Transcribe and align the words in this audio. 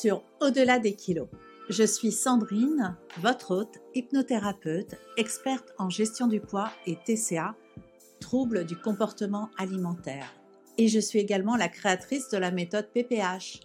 sur 0.00 0.22
Au-delà 0.40 0.78
des 0.78 0.94
kilos. 0.94 1.28
Je 1.70 1.82
suis 1.82 2.12
Sandrine, 2.12 2.96
votre 3.18 3.52
hôte, 3.52 3.78
hypnothérapeute, 3.94 4.94
experte 5.16 5.72
en 5.78 5.88
gestion 5.88 6.26
du 6.26 6.40
poids 6.40 6.70
et 6.86 6.96
TCA, 6.96 7.56
troubles 8.20 8.66
du 8.66 8.76
comportement 8.76 9.48
alimentaire. 9.56 10.34
Et 10.76 10.88
je 10.88 11.00
suis 11.00 11.18
également 11.18 11.56
la 11.56 11.68
créatrice 11.68 12.28
de 12.28 12.36
la 12.36 12.50
méthode 12.50 12.90
PPH, 12.92 13.60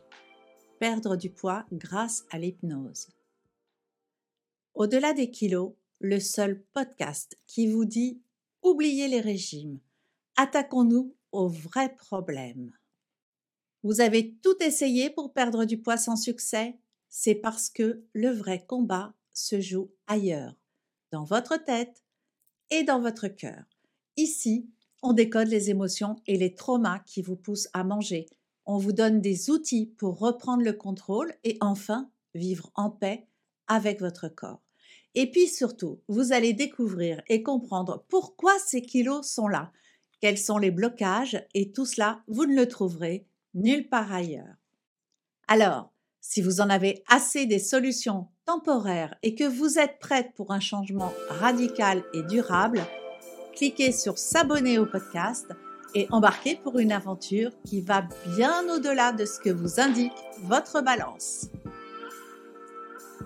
perdre 0.80 1.18
du 1.18 1.30
poids 1.30 1.66
grâce 1.74 2.24
à 2.32 2.40
l'hypnose. 2.40 3.10
Au-delà 4.74 5.14
des 5.14 5.32
kilos, 5.32 5.74
le 6.00 6.22
seul 6.22 6.64
podcast 6.74 7.38
qui 7.46 7.68
vous 7.68 7.84
dit 7.84 8.22
oubliez 8.64 9.10
les 9.10 9.22
régimes, 9.22 9.80
attaquons-nous 10.38 11.14
aux 11.34 11.50
vrais 11.50 11.94
problèmes. 11.94 12.72
Vous 13.84 14.00
avez 14.00 14.36
tout 14.44 14.56
essayé 14.62 15.10
pour 15.10 15.34
perdre 15.34 15.66
du 15.66 15.78
poids 15.78 15.98
sans 15.98 16.16
succès? 16.16 16.78
C'est 17.10 17.36
parce 17.36 17.70
que 17.70 18.04
le 18.14 18.30
vrai 18.30 18.64
combat 18.66 19.14
se 19.34 19.60
joue 19.60 19.92
ailleurs, 20.08 20.56
dans 21.12 21.24
votre 21.24 21.58
tête 21.58 22.04
et 22.70 22.84
dans 22.84 23.02
votre 23.02 23.28
cœur. 23.28 23.64
Ici, 24.18 24.70
on 25.02 25.14
décode 25.14 25.48
les 25.48 25.72
émotions 25.72 26.16
et 26.28 26.38
les 26.38 26.54
traumas 26.54 27.00
qui 27.00 27.22
vous 27.22 27.36
poussent 27.36 27.70
à 27.74 27.84
manger. 27.84 28.28
On 28.66 28.78
vous 28.78 28.94
donne 28.94 29.20
des 29.20 29.50
outils 29.50 29.88
pour 29.98 30.20
reprendre 30.20 30.64
le 30.64 30.74
contrôle 30.74 31.34
et 31.44 31.58
enfin 31.60 32.12
vivre 32.36 32.72
en 32.76 32.92
paix 32.92 33.28
avec 33.68 34.00
votre 34.00 34.28
corps. 34.30 34.62
Et 35.16 35.30
puis 35.30 35.48
surtout, 35.48 36.02
vous 36.08 36.34
allez 36.34 36.54
découvrir 36.54 37.22
et 37.28 37.42
comprendre 37.42 38.06
pourquoi 38.10 38.58
ces 38.60 38.82
kilos 38.82 39.28
sont 39.28 39.48
là, 39.48 39.72
quels 40.22 40.38
sont 40.38 40.60
les 40.60 40.72
blocages, 40.72 41.44
et 41.56 41.72
tout 41.72 41.86
cela, 41.86 42.24
vous 42.28 42.46
ne 42.46 42.56
le 42.56 42.68
trouverez 42.68 43.28
nulle 43.54 43.88
part 43.90 44.12
ailleurs. 44.12 44.56
Alors, 45.48 45.92
si 46.22 46.42
vous 46.42 46.62
en 46.62 46.70
avez 46.70 47.04
assez 47.08 47.46
des 47.46 47.60
solutions 47.60 48.28
temporaires 48.46 49.16
et 49.24 49.36
que 49.36 49.44
vous 49.44 49.80
êtes 49.80 50.00
prête 50.00 50.34
pour 50.36 50.52
un 50.52 50.60
changement 50.60 51.12
radical 51.30 52.04
et 52.14 52.24
durable, 52.24 52.82
cliquez 53.56 53.92
sur 53.92 54.18
s'abonner 54.18 54.78
au 54.78 54.86
podcast 54.86 55.48
et 55.96 56.08
embarquez 56.12 56.56
pour 56.56 56.80
une 56.80 56.92
aventure 56.92 57.52
qui 57.66 57.82
va 57.82 58.08
bien 58.36 58.70
au-delà 58.70 59.12
de 59.12 59.26
ce 59.26 59.40
que 59.40 59.50
vous 59.50 59.80
indique 59.80 60.14
votre 60.44 60.82
balance. 60.82 61.48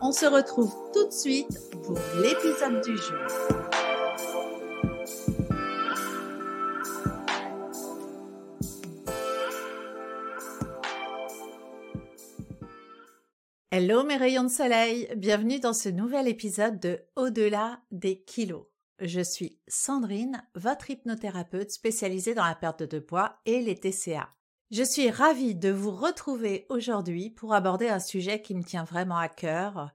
On 0.02 0.12
se 0.12 0.26
retrouve 0.26 0.74
tout 0.94 1.08
de 1.08 1.14
suite 1.14 1.60
pour 1.84 1.98
l'épisode 2.22 2.82
du 2.84 2.98
jour. 2.98 3.85
Hello 13.78 14.06
mes 14.06 14.16
rayons 14.16 14.46
de 14.46 14.48
soleil, 14.48 15.10
bienvenue 15.18 15.60
dans 15.60 15.74
ce 15.74 15.90
nouvel 15.90 16.30
épisode 16.30 16.80
de 16.80 17.02
Au-delà 17.18 17.82
des 17.92 18.22
kilos. 18.22 18.68
Je 19.00 19.20
suis 19.20 19.60
Sandrine, 19.68 20.48
votre 20.56 20.92
hypnothérapeute 20.92 21.72
spécialisée 21.72 22.34
dans 22.34 22.46
la 22.46 22.56
perte 22.56 22.84
de 22.84 23.00
poids 23.00 23.42
et 23.46 23.60
les 23.60 23.78
TCA. 23.78 24.30
Je 24.72 24.82
suis 24.82 25.10
ravie 25.10 25.56
de 25.56 25.72
vous 25.72 25.92
retrouver 25.92 26.68
aujourd'hui 26.70 27.30
pour 27.30 27.54
aborder 27.54 27.90
un 27.90 28.00
sujet 28.00 28.42
qui 28.42 28.56
me 28.56 28.64
tient 28.64 28.86
vraiment 28.86 29.18
à 29.18 29.28
cœur, 29.28 29.92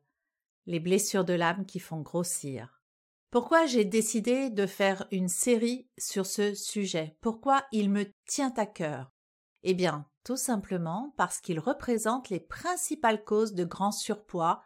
les 0.67 0.79
blessures 0.79 1.25
de 1.25 1.33
l'âme 1.33 1.65
qui 1.65 1.79
font 1.79 2.03
grossir. 2.03 2.83
Pourquoi 3.31 3.65
j'ai 3.65 3.87
décidé 3.87 4.51
de 4.51 4.67
faire 4.67 5.07
une 5.11 5.29
série 5.29 5.89
sur 5.97 6.27
ce 6.27 6.53
sujet? 6.53 7.17
Pourquoi 7.23 7.65
il 7.73 7.89
me 7.89 8.13
tient 8.27 8.53
à 8.59 8.67
cœur? 8.67 9.11
Eh 9.63 9.73
bien, 9.73 10.10
tout 10.25 10.37
simplement 10.37 11.15
parce 11.17 11.41
qu'il 11.41 11.59
représente 11.59 12.29
les 12.29 12.41
principales 12.41 13.25
causes 13.25 13.55
de 13.55 13.65
grand 13.65 13.93
surpoids, 13.93 14.63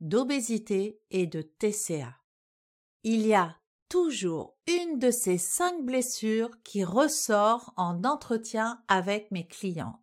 d'obésité 0.00 1.00
et 1.10 1.26
de 1.26 1.42
TCA. 1.42 2.16
Il 3.04 3.26
y 3.26 3.34
a 3.34 3.56
toujours 3.88 4.56
une 4.66 4.98
de 4.98 5.10
ces 5.10 5.38
cinq 5.38 5.84
blessures 5.84 6.50
qui 6.62 6.84
ressort 6.84 7.72
en 7.76 8.04
entretien 8.04 8.82
avec 8.88 9.30
mes 9.30 9.46
clients. 9.46 10.02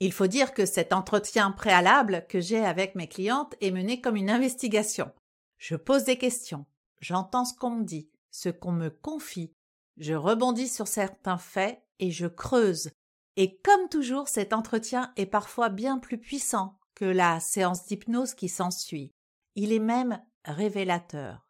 Il 0.00 0.12
faut 0.12 0.26
dire 0.26 0.52
que 0.52 0.66
cet 0.66 0.92
entretien 0.92 1.52
préalable 1.52 2.26
que 2.28 2.40
j'ai 2.40 2.64
avec 2.64 2.94
mes 2.94 3.08
clientes 3.08 3.54
est 3.60 3.70
mené 3.70 4.00
comme 4.00 4.16
une 4.16 4.30
investigation. 4.30 5.12
Je 5.58 5.76
pose 5.76 6.04
des 6.04 6.18
questions, 6.18 6.66
j'entends 7.00 7.44
ce 7.44 7.54
qu'on 7.54 7.70
me 7.70 7.84
dit, 7.84 8.10
ce 8.30 8.48
qu'on 8.48 8.72
me 8.72 8.90
confie, 8.90 9.54
je 9.96 10.14
rebondis 10.14 10.68
sur 10.68 10.88
certains 10.88 11.38
faits 11.38 11.80
et 12.00 12.10
je 12.10 12.26
creuse. 12.26 12.90
Et 13.36 13.58
comme 13.58 13.88
toujours, 13.88 14.28
cet 14.28 14.52
entretien 14.52 15.12
est 15.16 15.26
parfois 15.26 15.68
bien 15.68 15.98
plus 15.98 16.18
puissant 16.18 16.78
que 16.94 17.04
la 17.04 17.40
séance 17.40 17.86
d'hypnose 17.86 18.34
qui 18.34 18.48
s'ensuit. 18.48 19.12
Il 19.56 19.72
est 19.72 19.80
même 19.80 20.22
révélateur. 20.44 21.48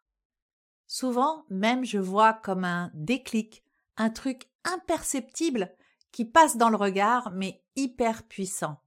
Souvent, 0.87 1.45
même 1.49 1.85
je 1.85 1.97
vois 1.97 2.33
comme 2.33 2.63
un 2.63 2.91
déclic, 2.93 3.63
un 3.97 4.09
truc 4.09 4.49
imperceptible 4.63 5.71
qui 6.11 6.25
passe 6.25 6.57
dans 6.57 6.69
le 6.69 6.77
regard 6.77 7.31
mais 7.31 7.63
hyper 7.75 8.23
puissant. 8.23 8.81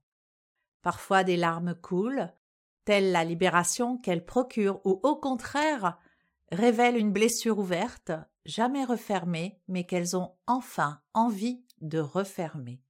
Parfois 0.81 1.23
des 1.23 1.37
larmes 1.37 1.75
coulent, 1.75 2.33
telle 2.85 3.11
la 3.11 3.23
libération 3.23 3.97
qu'elle 3.97 4.25
procure 4.25 4.81
ou 4.85 4.99
au 5.03 5.15
contraire 5.15 5.99
révèle 6.51 6.97
une 6.97 7.11
blessure 7.11 7.59
ouverte, 7.59 8.11
jamais 8.45 8.83
refermée, 8.83 9.61
mais 9.67 9.85
qu'elles 9.85 10.17
ont 10.17 10.33
enfin 10.47 10.99
envie 11.13 11.63
de 11.81 11.99
refermer. 11.99 12.81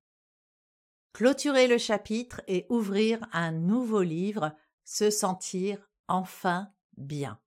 Clôturer 1.13 1.67
le 1.67 1.77
chapitre 1.77 2.41
et 2.47 2.65
ouvrir 2.69 3.19
un 3.33 3.51
nouveau 3.51 4.01
livre, 4.01 4.55
se 4.85 5.09
sentir 5.09 5.89
enfin 6.07 6.71
bien. 6.97 7.39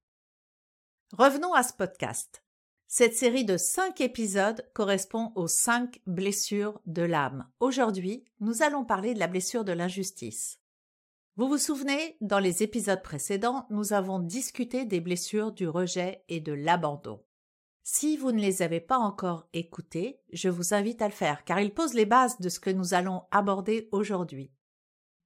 Revenons 1.13 1.53
à 1.55 1.63
ce 1.63 1.73
podcast. 1.73 2.43
Cette 2.89 3.15
série 3.15 3.45
de 3.45 3.57
cinq 3.57 4.01
épisodes 4.01 4.69
correspond 4.75 5.33
aux 5.35 5.49
cinq 5.49 6.01
blessures 6.07 6.81
de 6.87 7.03
l'âme. 7.03 7.49
Aujourd'hui, 7.61 8.25
nous 8.41 8.63
allons 8.63 8.85
parler 8.85 9.15
de 9.15 9.19
la 9.19 9.29
blessure 9.29 9.65
de 9.65 9.73
l'injustice. 9.73 10.59
Vous 11.37 11.49
vous 11.49 11.59
souvenez, 11.59 12.19
dans 12.21 12.39
les 12.39 12.63
épisodes 12.63 13.03
précédents, 13.03 13.67
nous 13.71 13.95
avons 13.95 14.19
discuté 14.19 14.85
des 14.85 15.01
blessures 15.01 15.53
du 15.53 15.67
rejet 15.67 16.23
et 16.29 16.41
de 16.41 16.53
l'abandon. 16.53 17.25
Si 17.85 18.17
vous 18.17 18.31
ne 18.31 18.41
les 18.41 18.63
avez 18.63 18.81
pas 18.81 18.99
encore 18.99 19.49
écoutées, 19.53 20.21
je 20.33 20.49
vous 20.49 20.73
invite 20.73 21.03
à 21.03 21.09
le 21.09 21.15
faire 21.15 21.45
car 21.45 21.61
ils 21.61 21.75
posent 21.75 21.95
les 21.95 22.07
bases 22.07 22.39
de 22.39 22.49
ce 22.49 22.61
que 22.61 22.71
nous 22.71 22.95
allons 22.95 23.25
aborder 23.31 23.89
aujourd'hui. 23.91 24.53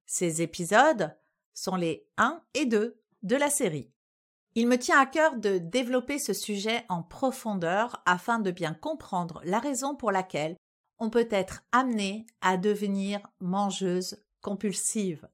Ces 0.05 0.41
épisodes 0.41 1.15
sont 1.53 1.75
les 1.75 2.07
1 2.17 2.41
et 2.55 2.65
2 2.65 2.99
de 3.23 3.35
la 3.35 3.49
série. 3.49 3.91
Il 4.55 4.67
me 4.67 4.77
tient 4.77 4.99
à 4.99 5.05
cœur 5.05 5.35
de 5.35 5.59
développer 5.59 6.17
ce 6.17 6.33
sujet 6.33 6.83
en 6.89 7.03
profondeur 7.03 8.01
afin 8.07 8.39
de 8.39 8.49
bien 8.49 8.73
comprendre 8.73 9.39
la 9.43 9.59
raison 9.59 9.95
pour 9.95 10.11
laquelle 10.11 10.55
on 10.97 11.11
peut 11.11 11.27
être 11.29 11.61
amené 11.71 12.25
à 12.41 12.57
devenir 12.57 13.21
mangeuse 13.39 14.23
compulsive, 14.41 15.27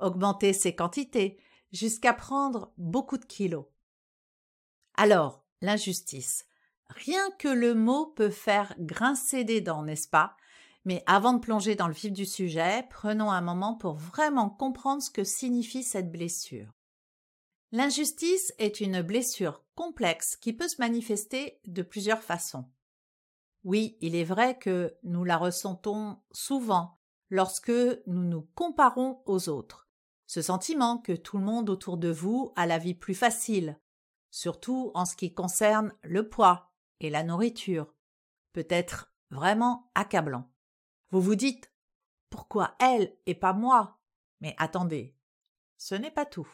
augmenter 0.00 0.52
ses 0.52 0.74
quantités 0.74 1.38
jusqu'à 1.72 2.12
prendre 2.12 2.72
beaucoup 2.76 3.16
de 3.16 3.24
kilos. 3.24 3.64
Alors, 4.96 5.44
l'injustice. 5.62 6.47
Rien 6.94 7.30
que 7.38 7.48
le 7.48 7.74
mot 7.74 8.06
peut 8.06 8.30
faire 8.30 8.74
grincer 8.78 9.44
des 9.44 9.60
dents, 9.60 9.82
n'est-ce 9.82 10.08
pas? 10.08 10.36
Mais 10.84 11.02
avant 11.06 11.34
de 11.34 11.40
plonger 11.40 11.74
dans 11.74 11.88
le 11.88 11.94
vif 11.94 12.12
du 12.12 12.24
sujet, 12.24 12.86
prenons 12.90 13.30
un 13.30 13.42
moment 13.42 13.74
pour 13.74 13.94
vraiment 13.94 14.48
comprendre 14.48 15.02
ce 15.02 15.10
que 15.10 15.24
signifie 15.24 15.82
cette 15.82 16.10
blessure. 16.10 16.70
L'injustice 17.72 18.54
est 18.58 18.80
une 18.80 19.02
blessure 19.02 19.62
complexe 19.74 20.36
qui 20.36 20.54
peut 20.54 20.68
se 20.68 20.80
manifester 20.80 21.60
de 21.66 21.82
plusieurs 21.82 22.22
façons. 22.22 22.64
Oui, 23.64 23.98
il 24.00 24.16
est 24.16 24.24
vrai 24.24 24.56
que 24.56 24.96
nous 25.02 25.24
la 25.24 25.36
ressentons 25.36 26.18
souvent 26.32 26.98
lorsque 27.28 27.70
nous 28.06 28.24
nous 28.24 28.48
comparons 28.54 29.22
aux 29.26 29.50
autres. 29.50 29.88
Ce 30.26 30.40
sentiment 30.40 30.98
que 30.98 31.12
tout 31.12 31.36
le 31.36 31.44
monde 31.44 31.68
autour 31.68 31.98
de 31.98 32.08
vous 32.08 32.52
a 32.56 32.66
la 32.66 32.78
vie 32.78 32.94
plus 32.94 33.14
facile, 33.14 33.78
surtout 34.30 34.90
en 34.94 35.04
ce 35.04 35.16
qui 35.16 35.34
concerne 35.34 35.92
le 36.02 36.28
poids 36.28 36.67
et 37.00 37.10
la 37.10 37.22
nourriture, 37.22 37.94
peut 38.52 38.66
être 38.68 39.12
vraiment 39.30 39.90
accablant. 39.94 40.50
Vous 41.10 41.20
vous 41.20 41.34
dites 41.34 41.72
pourquoi 42.30 42.74
elle 42.80 43.16
et 43.26 43.34
pas 43.34 43.52
moi? 43.52 43.98
Mais 44.40 44.54
attendez, 44.58 45.16
ce 45.76 45.94
n'est 45.94 46.10
pas 46.10 46.26
tout. 46.26 46.48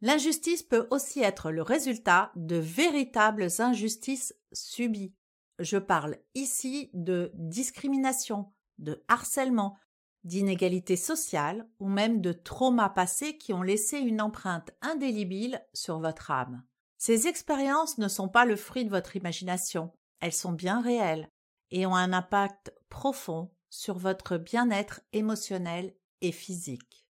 L'injustice 0.00 0.62
peut 0.62 0.88
aussi 0.90 1.20
être 1.20 1.50
le 1.50 1.62
résultat 1.62 2.32
de 2.34 2.56
véritables 2.56 3.48
injustices 3.58 4.34
subies. 4.52 5.14
Je 5.58 5.78
parle 5.78 6.18
ici 6.34 6.90
de 6.92 7.30
discrimination, 7.34 8.52
de 8.78 9.04
harcèlement, 9.06 9.78
d'inégalités 10.24 10.96
sociales 10.96 11.68
ou 11.78 11.88
même 11.88 12.20
de 12.20 12.32
traumas 12.32 12.88
passés 12.88 13.38
qui 13.38 13.52
ont 13.52 13.62
laissé 13.62 13.98
une 13.98 14.20
empreinte 14.20 14.70
indélébile 14.80 15.64
sur 15.72 15.98
votre 16.00 16.30
âme. 16.30 16.64
Ces 17.04 17.26
expériences 17.26 17.98
ne 17.98 18.06
sont 18.06 18.28
pas 18.28 18.44
le 18.44 18.54
fruit 18.54 18.84
de 18.84 18.90
votre 18.90 19.16
imagination, 19.16 19.90
elles 20.20 20.32
sont 20.32 20.52
bien 20.52 20.80
réelles 20.80 21.28
et 21.72 21.84
ont 21.84 21.96
un 21.96 22.12
impact 22.12 22.72
profond 22.90 23.50
sur 23.70 23.98
votre 23.98 24.36
bien-être 24.36 25.00
émotionnel 25.12 25.96
et 26.20 26.30
physique. 26.30 27.04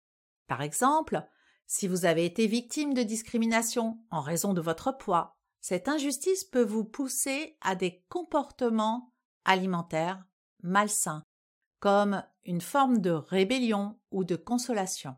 Par 0.46 0.62
exemple, 0.62 1.22
si 1.66 1.88
vous 1.88 2.06
avez 2.06 2.24
été 2.24 2.46
victime 2.46 2.94
de 2.94 3.02
discrimination 3.02 3.98
en 4.10 4.22
raison 4.22 4.54
de 4.54 4.62
votre 4.62 4.96
poids, 4.96 5.36
cette 5.60 5.88
injustice 5.88 6.44
peut 6.44 6.64
vous 6.64 6.86
pousser 6.86 7.58
à 7.60 7.74
des 7.74 8.02
comportements 8.08 9.12
alimentaires 9.44 10.24
malsains, 10.62 11.22
comme 11.80 12.24
une 12.46 12.62
forme 12.62 13.02
de 13.02 13.10
rébellion 13.10 14.00
ou 14.10 14.24
de 14.24 14.36
consolation. 14.36 15.16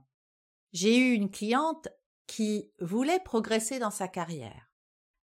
J'ai 0.73 0.99
eu 0.99 1.13
une 1.13 1.31
cliente 1.31 1.87
qui 2.27 2.71
voulait 2.81 3.21
progresser 3.21 3.79
dans 3.79 3.91
sa 3.91 4.09
carrière. 4.09 4.71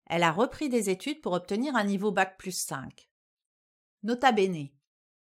Elle 0.07 0.23
a 0.23 0.33
repris 0.33 0.69
des 0.69 0.91
études 0.91 1.21
pour 1.21 1.33
obtenir 1.33 1.77
un 1.77 1.85
niveau 1.85 2.11
bac 2.11 2.37
plus 2.37 2.57
5. 2.57 3.09
Nota 4.03 4.33
bene. 4.33 4.69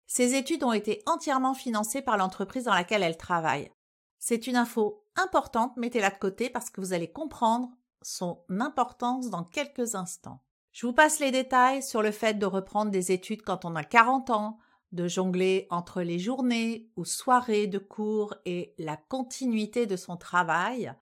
Ces 0.07 0.35
études 0.35 0.63
ont 0.63 0.73
été 0.73 1.03
entièrement 1.07 1.55
financées 1.55 2.03
par 2.03 2.17
l'entreprise 2.17 2.65
dans 2.65 2.75
laquelle 2.75 3.03
elle 3.03 3.17
travaille. 3.17 3.73
C'est 4.19 4.47
une 4.47 4.57
info 4.57 5.05
importante, 5.17 5.77
mettez-la 5.77 6.11
de 6.11 6.19
côté 6.19 6.51
parce 6.51 6.71
que 6.71 6.81
vous 6.81 6.93
allez 6.93 7.11
comprendre 7.11 7.71
son 8.03 8.45
importance 8.49 9.31
dans 9.31 9.45
quelques 9.45 9.95
instants. 9.95 10.41
Je 10.73 10.87
vous 10.87 10.93
passe 10.93 11.19
les 11.21 11.31
détails 11.31 11.83
sur 11.83 12.03
le 12.03 12.11
fait 12.11 12.35
de 12.35 12.47
reprendre 12.47 12.91
des 12.91 13.11
études 13.11 13.43
quand 13.43 13.65
on 13.65 13.75
a 13.75 13.83
40 13.83 14.31
ans, 14.31 14.59
de 14.93 15.09
jongler 15.09 15.67
entre 15.71 16.03
les 16.03 16.19
journées 16.19 16.91
ou 16.97 17.05
soirées 17.05 17.67
de 17.67 17.79
cours 17.79 18.35
et 18.45 18.75
la 18.79 18.97
continuité 18.97 19.87
de 19.87 19.97
son 19.97 20.17
travail, 20.17 20.95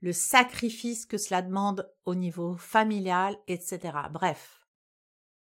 le 0.00 0.12
sacrifice 0.12 1.06
que 1.06 1.18
cela 1.18 1.42
demande 1.42 1.92
au 2.04 2.14
niveau 2.14 2.56
familial, 2.56 3.36
etc. 3.46 3.96
Bref, 4.10 4.66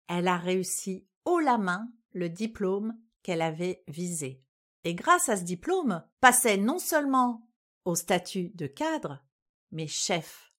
elle 0.08 0.28
a 0.28 0.36
réussi 0.36 1.06
haut 1.24 1.40
la 1.40 1.58
main 1.58 1.88
le 2.12 2.28
diplôme 2.28 2.98
qu'elle 3.22 3.42
avait 3.42 3.82
visé. 3.88 4.42
Et 4.84 4.94
grâce 4.94 5.28
à 5.28 5.36
ce 5.36 5.44
diplôme, 5.44 6.04
passait 6.20 6.58
non 6.58 6.78
seulement 6.78 7.48
au 7.84 7.94
statut 7.94 8.50
de 8.50 8.66
cadre, 8.66 9.24
mais 9.70 9.86
chef. 9.86 10.52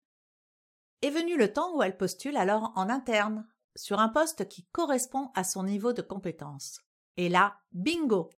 Est 1.02 1.10
venu 1.10 1.36
le 1.36 1.52
temps 1.52 1.76
où 1.76 1.82
elle 1.82 1.96
postule 1.96 2.36
alors 2.36 2.72
en 2.76 2.88
interne, 2.88 3.46
sur 3.76 3.98
un 3.98 4.08
poste 4.08 4.48
qui 4.48 4.64
correspond 4.66 5.30
à 5.34 5.44
son 5.44 5.64
niveau 5.64 5.92
de 5.92 6.00
compétence. 6.00 6.80
Et 7.16 7.28
là, 7.28 7.60
bingo 7.72 8.30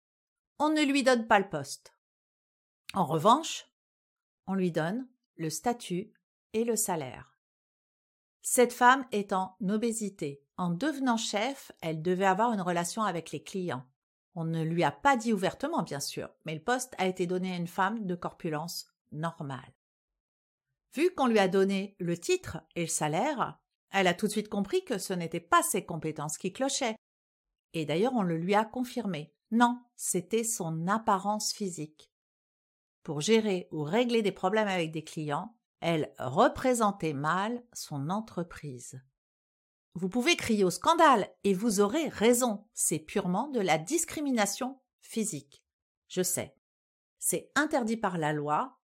On 0.58 0.70
ne 0.70 0.82
lui 0.82 1.02
donne 1.02 1.26
pas 1.26 1.38
le 1.38 1.48
poste. 1.48 1.94
En 2.94 3.04
revanche, 3.04 3.66
on 4.46 4.54
lui 4.54 4.72
donne 4.72 5.06
le 5.36 5.50
statut 5.50 6.12
et 6.52 6.64
le 6.64 6.76
salaire. 6.76 7.36
Cette 8.42 8.72
femme 8.72 9.06
est 9.12 9.32
en 9.32 9.56
obésité. 9.68 10.42
En 10.56 10.70
devenant 10.70 11.16
chef, 11.16 11.72
elle 11.80 12.00
devait 12.00 12.26
avoir 12.26 12.52
une 12.52 12.60
relation 12.60 13.02
avec 13.02 13.32
les 13.32 13.42
clients. 13.42 13.84
On 14.34 14.44
ne 14.44 14.62
lui 14.62 14.84
a 14.84 14.90
pas 14.90 15.16
dit 15.16 15.32
ouvertement, 15.32 15.82
bien 15.82 16.00
sûr, 16.00 16.28
mais 16.44 16.54
le 16.54 16.62
poste 16.62 16.94
a 16.98 17.06
été 17.06 17.26
donné 17.26 17.52
à 17.52 17.56
une 17.56 17.66
femme 17.66 18.06
de 18.06 18.14
corpulence 18.14 18.86
normale. 19.12 19.74
Vu 20.94 21.10
qu'on 21.14 21.26
lui 21.26 21.38
a 21.38 21.48
donné 21.48 21.96
le 21.98 22.16
titre 22.16 22.58
et 22.74 22.82
le 22.82 22.86
salaire, 22.86 23.58
elle 23.90 24.06
a 24.06 24.14
tout 24.14 24.26
de 24.26 24.32
suite 24.32 24.48
compris 24.48 24.84
que 24.84 24.98
ce 24.98 25.12
n'étaient 25.12 25.40
pas 25.40 25.62
ses 25.62 25.84
compétences 25.84 26.38
qui 26.38 26.52
clochaient. 26.52 26.96
Et 27.72 27.84
d'ailleurs, 27.84 28.14
on 28.14 28.22
le 28.22 28.38
lui 28.38 28.54
a 28.54 28.64
confirmé. 28.64 29.34
Non, 29.50 29.78
c'était 29.96 30.44
son 30.44 30.86
apparence 30.86 31.52
physique 31.52 32.10
pour 33.06 33.20
gérer 33.20 33.68
ou 33.70 33.84
régler 33.84 34.20
des 34.20 34.32
problèmes 34.32 34.66
avec 34.66 34.90
des 34.90 35.04
clients, 35.04 35.56
elle 35.78 36.12
représentait 36.18 37.12
mal 37.12 37.62
son 37.72 38.10
entreprise. 38.10 39.00
Vous 39.94 40.08
pouvez 40.08 40.34
crier 40.34 40.64
au 40.64 40.70
scandale, 40.70 41.32
et 41.44 41.54
vous 41.54 41.78
aurez 41.78 42.08
raison, 42.08 42.66
c'est 42.74 42.98
purement 42.98 43.46
de 43.46 43.60
la 43.60 43.78
discrimination 43.78 44.80
physique. 45.02 45.64
Je 46.08 46.24
sais. 46.24 46.56
C'est 47.20 47.52
interdit 47.54 47.96
par 47.96 48.18
la 48.18 48.32
loi. 48.32 48.76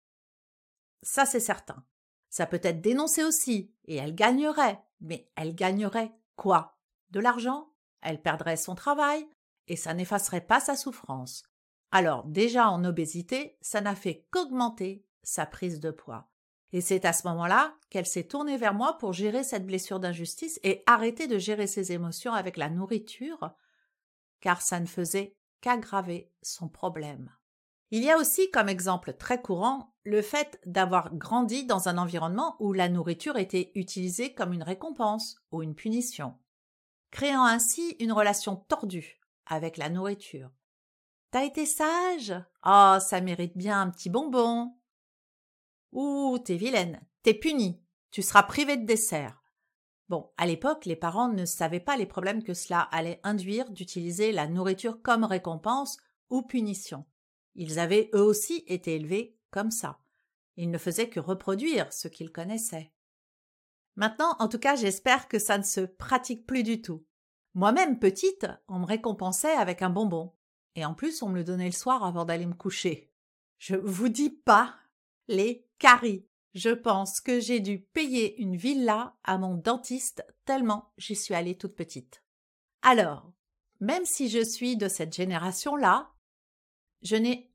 Ça, 1.01 1.25
c'est 1.25 1.39
certain. 1.39 1.83
Ça 2.29 2.45
peut 2.45 2.61
être 2.61 2.79
dénoncé 2.79 3.23
aussi, 3.23 3.73
et 3.85 3.95
elle 3.95 4.13
gagnerait. 4.13 4.83
Mais 4.99 5.31
elle 5.35 5.55
gagnerait 5.55 6.13
quoi? 6.35 6.77
De 7.09 7.19
l'argent? 7.19 7.73
Elle 8.01 8.21
perdrait 8.21 8.55
son 8.55 8.75
travail, 8.75 9.27
et 9.65 9.75
ça 9.75 9.95
n'effacerait 9.95 10.45
pas 10.45 10.59
sa 10.59 10.75
souffrance. 10.75 11.41
Alors 11.91 12.23
déjà 12.23 12.69
en 12.69 12.83
obésité, 12.85 13.57
ça 13.61 13.81
n'a 13.81 13.95
fait 13.95 14.25
qu'augmenter 14.31 15.05
sa 15.23 15.45
prise 15.45 15.79
de 15.79 15.91
poids. 15.91 16.29
Et 16.73 16.79
c'est 16.79 17.03
à 17.03 17.11
ce 17.11 17.27
moment-là 17.27 17.75
qu'elle 17.89 18.05
s'est 18.05 18.27
tournée 18.27 18.57
vers 18.57 18.73
moi 18.73 18.97
pour 18.97 19.11
gérer 19.11 19.43
cette 19.43 19.65
blessure 19.65 19.99
d'injustice 19.99 20.59
et 20.63 20.83
arrêter 20.85 21.27
de 21.27 21.37
gérer 21.37 21.67
ses 21.67 21.91
émotions 21.91 22.33
avec 22.33 22.55
la 22.55 22.69
nourriture, 22.69 23.51
car 24.39 24.61
ça 24.61 24.79
ne 24.79 24.85
faisait 24.85 25.35
qu'aggraver 25.59 26.31
son 26.41 26.69
problème. 26.69 27.29
Il 27.91 28.03
y 28.03 28.09
a 28.09 28.17
aussi 28.17 28.49
comme 28.51 28.69
exemple 28.69 29.11
très 29.13 29.41
courant 29.41 29.93
le 30.03 30.21
fait 30.21 30.61
d'avoir 30.65 31.13
grandi 31.13 31.65
dans 31.65 31.89
un 31.89 31.97
environnement 31.97 32.55
où 32.59 32.71
la 32.71 32.87
nourriture 32.87 33.37
était 33.37 33.73
utilisée 33.75 34.33
comme 34.33 34.53
une 34.53 34.63
récompense 34.63 35.35
ou 35.51 35.61
une 35.61 35.75
punition, 35.75 36.37
créant 37.11 37.43
ainsi 37.43 37.97
une 37.99 38.13
relation 38.13 38.55
tordue 38.55 39.19
avec 39.45 39.75
la 39.75 39.89
nourriture. 39.89 40.51
T'as 41.31 41.45
été 41.45 41.65
sage? 41.65 42.33
Oh, 42.65 42.97
ça 42.99 43.21
mérite 43.21 43.55
bien 43.57 43.81
un 43.81 43.89
petit 43.89 44.09
bonbon. 44.09 44.75
Ouh, 45.93 46.37
t'es 46.39 46.57
vilaine, 46.57 47.01
t'es 47.23 47.33
punie, 47.33 47.81
tu 48.11 48.21
seras 48.21 48.43
privé 48.43 48.75
de 48.75 48.85
dessert. 48.85 49.41
Bon, 50.09 50.29
à 50.35 50.45
l'époque, 50.45 50.85
les 50.85 50.97
parents 50.97 51.29
ne 51.29 51.45
savaient 51.45 51.79
pas 51.79 51.95
les 51.95 52.05
problèmes 52.05 52.43
que 52.43 52.53
cela 52.53 52.81
allait 52.81 53.21
induire 53.23 53.71
d'utiliser 53.71 54.33
la 54.33 54.47
nourriture 54.47 55.01
comme 55.01 55.23
récompense 55.23 55.97
ou 56.29 56.41
punition. 56.41 57.05
Ils 57.55 57.79
avaient 57.79 58.09
eux 58.13 58.21
aussi 58.21 58.65
été 58.67 58.95
élevés 58.95 59.37
comme 59.51 59.71
ça. 59.71 60.01
Ils 60.57 60.69
ne 60.69 60.77
faisaient 60.77 61.09
que 61.09 61.21
reproduire 61.21 61.93
ce 61.93 62.09
qu'ils 62.09 62.33
connaissaient. 62.33 62.91
Maintenant, 63.95 64.35
en 64.39 64.49
tout 64.49 64.59
cas, 64.59 64.75
j'espère 64.75 65.29
que 65.29 65.39
ça 65.39 65.57
ne 65.57 65.63
se 65.63 65.81
pratique 65.81 66.45
plus 66.45 66.63
du 66.63 66.81
tout. 66.81 67.05
Moi-même, 67.53 67.99
petite, 67.99 68.47
on 68.67 68.79
me 68.79 68.85
récompensait 68.85 69.55
avec 69.55 69.81
un 69.81 69.89
bonbon. 69.89 70.33
Et 70.75 70.85
en 70.85 70.93
plus, 70.93 71.21
on 71.21 71.29
me 71.29 71.35
le 71.35 71.43
donnait 71.43 71.65
le 71.65 71.71
soir 71.71 72.03
avant 72.03 72.25
d'aller 72.25 72.45
me 72.45 72.53
coucher. 72.53 73.11
Je 73.57 73.75
vous 73.75 74.09
dis 74.09 74.29
pas 74.29 74.75
les 75.27 75.67
caries. 75.77 76.27
Je 76.53 76.69
pense 76.69 77.21
que 77.21 77.39
j'ai 77.39 77.59
dû 77.59 77.79
payer 77.79 78.41
une 78.41 78.57
villa 78.57 79.15
à 79.23 79.37
mon 79.37 79.55
dentiste 79.55 80.25
tellement 80.45 80.91
j'y 80.97 81.15
suis 81.15 81.33
allée 81.33 81.57
toute 81.57 81.75
petite. 81.75 82.23
Alors, 82.81 83.31
même 83.79 84.05
si 84.05 84.29
je 84.29 84.43
suis 84.43 84.75
de 84.75 84.87
cette 84.87 85.15
génération-là, 85.15 86.11
je 87.01 87.15
n'ai 87.15 87.51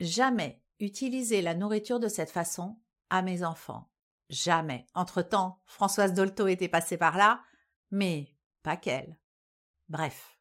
jamais 0.00 0.62
utilisé 0.80 1.42
la 1.42 1.54
nourriture 1.54 2.00
de 2.00 2.08
cette 2.08 2.30
façon 2.30 2.78
à 3.10 3.22
mes 3.22 3.44
enfants. 3.44 3.90
Jamais. 4.28 4.86
Entre-temps, 4.94 5.60
Françoise 5.64 6.14
Dolto 6.14 6.46
était 6.48 6.68
passée 6.68 6.96
par 6.96 7.16
là, 7.16 7.42
mais 7.90 8.34
pas 8.62 8.76
qu'elle. 8.76 9.18
Bref. 9.88 10.35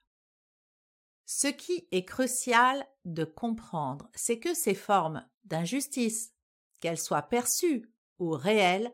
Ce 1.25 1.47
qui 1.47 1.87
est 1.91 2.05
crucial 2.05 2.85
de 3.03 3.23
comprendre, 3.23 4.09
c'est 4.13 4.39
que 4.39 4.53
ces 4.53 4.75
formes 4.75 5.25
d'injustice, 5.43 6.33
qu'elles 6.79 6.99
soient 6.99 7.23
perçues 7.23 7.91
ou 8.19 8.29
réelles, 8.29 8.91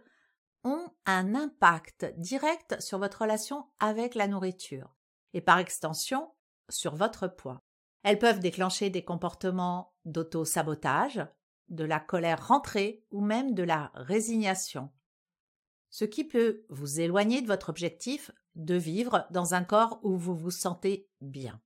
ont 0.64 0.90
un 1.06 1.36
impact 1.36 2.06
direct 2.18 2.80
sur 2.80 3.00
votre 3.00 3.22
relation 3.22 3.66
avec 3.80 4.16
la 4.16 4.28
nourriture 4.28 4.96
et 5.34 5.42
par 5.42 5.60
extension 5.60 6.32
sur 6.70 6.96
votre 6.96 7.28
poids. 7.28 7.64
Elles 8.04 8.20
peuvent 8.20 8.40
déclencher 8.40 8.90
des 8.90 9.04
comportements 9.04 9.94
d'auto-sabotage, 10.06 11.26
de 11.70 11.84
la 11.84 12.00
colère 12.00 12.48
rentrée 12.48 13.06
ou 13.12 13.22
même 13.22 13.54
de 13.54 13.64
la 13.64 13.92
résignation, 13.94 14.92
ce 15.90 16.06
qui 16.06 16.24
peut 16.24 16.66
vous 16.70 17.00
éloigner 17.00 17.42
de 17.42 17.48
votre 17.48 17.70
objectif 17.70 18.32
de 18.56 18.76
vivre 18.76 19.28
dans 19.32 19.54
un 19.54 19.64
corps 19.64 20.00
où 20.04 20.18
vous 20.18 20.36
vous 20.36 20.52
sentez 20.52 21.10
bien. 21.22 21.62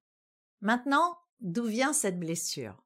Maintenant, 0.65 1.19
d'où 1.41 1.65
vient 1.65 1.93
cette 1.93 2.19
blessure? 2.19 2.83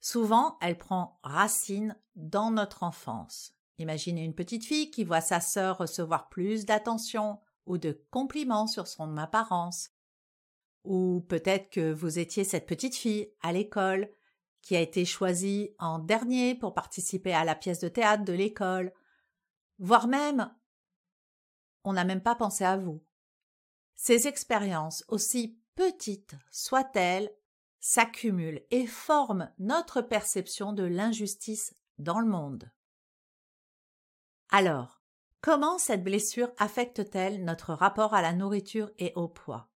Souvent, 0.00 0.58
elle 0.60 0.76
prend 0.76 1.18
racine 1.22 1.98
dans 2.14 2.50
notre 2.50 2.82
enfance. 2.82 3.54
Imaginez 3.78 4.22
une 4.22 4.34
petite 4.34 4.66
fille 4.66 4.90
qui 4.90 5.04
voit 5.04 5.22
sa 5.22 5.40
sœur 5.40 5.78
recevoir 5.78 6.28
plus 6.28 6.66
d'attention 6.66 7.40
ou 7.64 7.78
de 7.78 8.04
compliments 8.10 8.66
sur 8.66 8.86
son 8.86 9.16
apparence. 9.16 9.88
Ou 10.84 11.24
peut-être 11.26 11.70
que 11.70 11.90
vous 11.90 12.18
étiez 12.18 12.44
cette 12.44 12.66
petite 12.66 12.96
fille 12.96 13.32
à 13.40 13.54
l'école 13.54 14.10
qui 14.60 14.76
a 14.76 14.80
été 14.80 15.06
choisie 15.06 15.74
en 15.78 16.00
dernier 16.00 16.54
pour 16.54 16.74
participer 16.74 17.32
à 17.32 17.44
la 17.44 17.54
pièce 17.54 17.80
de 17.80 17.88
théâtre 17.88 18.26
de 18.26 18.34
l'école. 18.34 18.92
Voire 19.78 20.06
même, 20.06 20.54
on 21.84 21.94
n'a 21.94 22.04
même 22.04 22.22
pas 22.22 22.34
pensé 22.34 22.62
à 22.62 22.76
vous. 22.76 23.02
Ces 23.96 24.28
expériences, 24.28 25.02
aussi 25.08 25.59
petites 25.80 26.36
soient-elles, 26.50 27.34
s'accumulent 27.78 28.62
et 28.70 28.86
forment 28.86 29.50
notre 29.58 30.02
perception 30.02 30.74
de 30.74 30.82
l'injustice 30.82 31.74
dans 31.96 32.20
le 32.20 32.28
monde. 32.28 32.70
Alors, 34.50 35.00
comment 35.40 35.78
cette 35.78 36.04
blessure 36.04 36.52
affecte-t-elle 36.58 37.46
notre 37.46 37.72
rapport 37.72 38.12
à 38.12 38.20
la 38.20 38.34
nourriture 38.34 38.90
et 38.98 39.14
au 39.16 39.26
poids? 39.26 39.70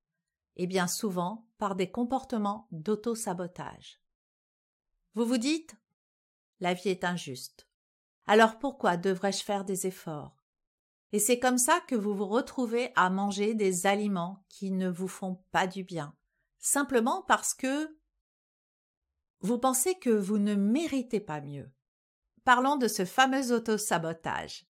Eh 0.56 0.66
bien 0.66 0.88
souvent 0.88 1.48
par 1.56 1.74
des 1.74 1.90
comportements 1.90 2.68
d'auto-sabotage. 2.70 3.98
Vous 5.14 5.24
vous 5.24 5.38
dites 5.38 5.74
la 6.60 6.74
vie 6.74 6.90
est 6.90 7.04
injuste. 7.04 7.66
Alors 8.26 8.58
pourquoi 8.58 8.98
devrais-je 8.98 9.42
faire 9.42 9.64
des 9.64 9.86
efforts? 9.86 10.43
Et 11.14 11.20
c'est 11.20 11.38
comme 11.38 11.58
ça 11.58 11.80
que 11.86 11.94
vous 11.94 12.12
vous 12.12 12.26
retrouvez 12.26 12.90
à 12.96 13.08
manger 13.08 13.54
des 13.54 13.86
aliments 13.86 14.44
qui 14.48 14.72
ne 14.72 14.88
vous 14.88 15.06
font 15.06 15.40
pas 15.52 15.68
du 15.68 15.84
bien, 15.84 16.12
simplement 16.58 17.22
parce 17.28 17.54
que 17.54 17.96
vous 19.38 19.56
pensez 19.56 19.94
que 19.94 20.10
vous 20.10 20.38
ne 20.38 20.56
méritez 20.56 21.20
pas 21.20 21.40
mieux. 21.40 21.70
Parlons 22.42 22.74
de 22.74 22.88
ce 22.88 23.04
fameux 23.04 23.52
auto-sabotage. 23.52 24.66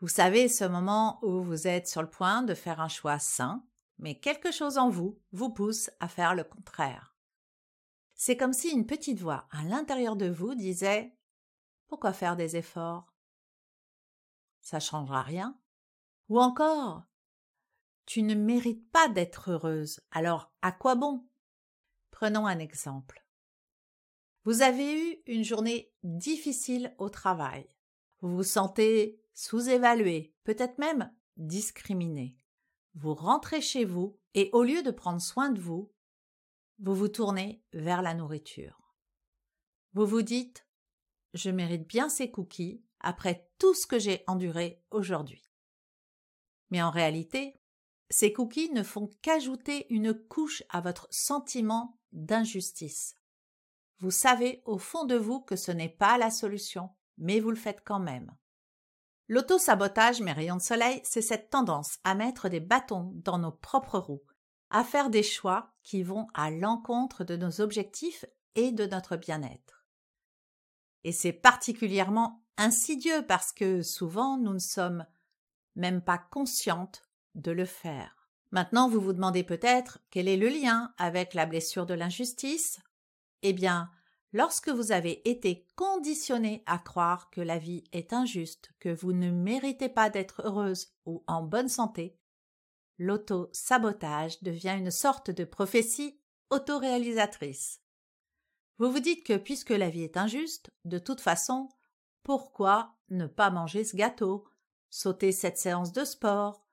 Vous 0.00 0.08
savez, 0.08 0.48
ce 0.48 0.64
moment 0.64 1.20
où 1.22 1.40
vous 1.44 1.68
êtes 1.68 1.86
sur 1.86 2.02
le 2.02 2.10
point 2.10 2.42
de 2.42 2.54
faire 2.54 2.80
un 2.80 2.88
choix 2.88 3.20
sain, 3.20 3.64
mais 3.98 4.18
quelque 4.18 4.50
chose 4.50 4.78
en 4.78 4.90
vous 4.90 5.20
vous 5.30 5.50
pousse 5.50 5.90
à 6.00 6.08
faire 6.08 6.34
le 6.34 6.42
contraire. 6.42 7.14
C'est 8.14 8.36
comme 8.36 8.52
si 8.52 8.70
une 8.70 8.86
petite 8.86 9.20
voix 9.20 9.46
à 9.52 9.62
l'intérieur 9.62 10.16
de 10.16 10.28
vous 10.28 10.56
disait 10.56 11.16
Pourquoi 11.86 12.12
faire 12.12 12.34
des 12.34 12.56
efforts? 12.56 13.14
Ça 14.60 14.80
changera 14.80 15.22
rien. 15.22 15.56
Ou 16.28 16.40
encore 16.40 17.04
Tu 18.06 18.22
ne 18.22 18.34
mérites 18.34 18.90
pas 18.90 19.08
d'être 19.08 19.50
heureuse, 19.50 20.00
alors 20.10 20.52
à 20.62 20.72
quoi 20.72 20.94
bon? 20.94 21.26
Prenons 22.10 22.46
un 22.46 22.58
exemple. 22.58 23.24
Vous 24.44 24.62
avez 24.62 24.92
eu 24.92 25.22
une 25.26 25.44
journée 25.44 25.92
difficile 26.02 26.94
au 26.98 27.08
travail. 27.08 27.66
Vous 28.20 28.36
vous 28.36 28.42
sentez 28.42 29.20
sous-évalué, 29.34 30.34
peut-être 30.44 30.78
même 30.78 31.12
discriminé. 31.36 32.36
Vous 32.94 33.14
rentrez 33.14 33.60
chez 33.60 33.84
vous 33.84 34.18
et 34.34 34.50
au 34.52 34.62
lieu 34.62 34.82
de 34.82 34.90
prendre 34.90 35.20
soin 35.20 35.50
de 35.50 35.60
vous, 35.60 35.92
vous 36.78 36.94
vous 36.94 37.08
tournez 37.08 37.62
vers 37.72 38.02
la 38.02 38.14
nourriture. 38.14 38.94
Vous 39.94 40.06
vous 40.06 40.22
dites 40.22 40.66
Je 41.34 41.50
mérite 41.50 41.88
bien 41.88 42.08
ces 42.08 42.30
cookies 42.30 42.84
après 43.00 43.48
tout 43.58 43.74
ce 43.74 43.86
que 43.86 43.98
j'ai 43.98 44.24
enduré 44.26 44.82
aujourd'hui. 44.90 45.42
Mais 46.74 46.82
en 46.82 46.90
réalité, 46.90 47.56
ces 48.10 48.32
cookies 48.32 48.72
ne 48.72 48.82
font 48.82 49.08
qu'ajouter 49.22 49.86
une 49.90 50.12
couche 50.12 50.64
à 50.70 50.80
votre 50.80 51.06
sentiment 51.12 52.00
d'injustice. 52.10 53.14
Vous 54.00 54.10
savez 54.10 54.60
au 54.64 54.78
fond 54.78 55.04
de 55.04 55.14
vous 55.14 55.38
que 55.38 55.54
ce 55.54 55.70
n'est 55.70 55.88
pas 55.88 56.18
la 56.18 56.32
solution, 56.32 56.90
mais 57.16 57.38
vous 57.38 57.50
le 57.50 57.56
faites 57.56 57.82
quand 57.84 58.00
même. 58.00 58.34
L'auto-sabotage, 59.28 60.20
mes 60.20 60.32
rayons 60.32 60.56
de 60.56 60.62
soleil, 60.62 61.00
c'est 61.04 61.22
cette 61.22 61.48
tendance 61.48 62.00
à 62.02 62.16
mettre 62.16 62.48
des 62.48 62.58
bâtons 62.58 63.12
dans 63.22 63.38
nos 63.38 63.52
propres 63.52 64.00
roues, 64.00 64.24
à 64.70 64.82
faire 64.82 65.10
des 65.10 65.22
choix 65.22 65.76
qui 65.84 66.02
vont 66.02 66.26
à 66.34 66.50
l'encontre 66.50 67.22
de 67.22 67.36
nos 67.36 67.60
objectifs 67.60 68.24
et 68.56 68.72
de 68.72 68.86
notre 68.86 69.14
bien-être. 69.14 69.86
Et 71.04 71.12
c'est 71.12 71.32
particulièrement 71.32 72.42
insidieux 72.56 73.24
parce 73.28 73.52
que 73.52 73.82
souvent 73.82 74.38
nous 74.38 74.54
ne 74.54 74.58
sommes 74.58 75.06
même 75.76 76.00
pas 76.00 76.18
conscientes 76.18 77.08
de 77.34 77.50
le 77.50 77.64
faire. 77.64 78.28
Maintenant, 78.50 78.88
vous 78.88 79.00
vous 79.00 79.12
demandez 79.12 79.42
peut-être 79.42 79.98
quel 80.10 80.28
est 80.28 80.36
le 80.36 80.48
lien 80.48 80.92
avec 80.98 81.34
la 81.34 81.46
blessure 81.46 81.86
de 81.86 81.94
l'injustice 81.94 82.80
Eh 83.42 83.52
bien, 83.52 83.90
Lorsque 84.34 84.68
vous 84.68 84.90
avez 84.90 85.30
été 85.30 85.64
conditionné 85.76 86.64
à 86.66 86.78
croire 86.78 87.30
que 87.30 87.40
la 87.40 87.56
vie 87.56 87.84
est 87.92 88.12
injuste, 88.12 88.72
que 88.80 88.88
vous 88.88 89.12
ne 89.12 89.30
méritez 89.30 89.88
pas 89.88 90.10
d'être 90.10 90.42
heureuse 90.44 90.92
ou 91.06 91.22
en 91.28 91.44
bonne 91.44 91.68
santé, 91.68 92.18
l'auto-sabotage 92.98 94.42
devient 94.42 94.74
une 94.76 94.90
sorte 94.90 95.30
de 95.30 95.44
prophétie 95.44 96.18
autoréalisatrice. 96.50 97.80
Vous 98.78 98.90
vous 98.90 98.98
dites 98.98 99.24
que 99.24 99.36
puisque 99.36 99.70
la 99.70 99.88
vie 99.88 100.02
est 100.02 100.16
injuste, 100.16 100.72
de 100.84 100.98
toute 100.98 101.20
façon, 101.20 101.68
pourquoi 102.24 102.96
ne 103.10 103.28
pas 103.28 103.50
manger 103.50 103.84
ce 103.84 103.94
gâteau, 103.94 104.48
sauter 104.94 105.32
cette 105.32 105.58
séance 105.58 105.92
de 105.92 106.04
sport, 106.04 106.64